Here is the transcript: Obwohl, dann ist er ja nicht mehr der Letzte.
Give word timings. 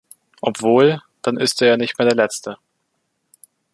Obwohl, 0.41 0.99
dann 1.21 1.37
ist 1.37 1.61
er 1.61 1.67
ja 1.67 1.77
nicht 1.77 1.99
mehr 1.99 2.07
der 2.07 2.17
Letzte. 2.17 2.57